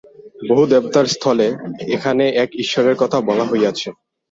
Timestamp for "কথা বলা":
2.95-3.45